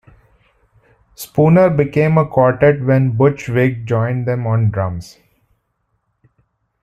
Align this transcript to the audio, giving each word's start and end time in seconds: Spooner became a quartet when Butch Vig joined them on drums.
Spooner 1.13 1.69
became 1.69 2.17
a 2.17 2.25
quartet 2.27 2.81
when 2.83 3.15
Butch 3.15 3.45
Vig 3.45 3.85
joined 3.85 4.27
them 4.27 4.47
on 4.47 4.71
drums. 4.71 5.19